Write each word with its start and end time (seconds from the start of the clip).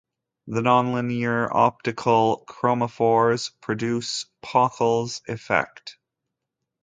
The 0.47 0.61
nonlinear 0.61 1.47
optical 1.53 2.43
chromophores 2.49 3.51
produce 3.61 4.25
Pockel's 4.43 5.21
effect. 5.27 5.97